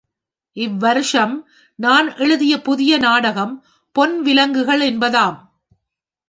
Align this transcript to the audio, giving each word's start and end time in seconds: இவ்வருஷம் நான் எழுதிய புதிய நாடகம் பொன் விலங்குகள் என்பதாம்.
இவ்வருஷம் 0.57 1.35
நான் 1.75 2.17
எழுதிய 2.17 2.61
புதிய 2.61 2.97
நாடகம் 2.97 3.65
பொன் 3.95 4.21
விலங்குகள் 4.21 4.81
என்பதாம். 4.81 5.37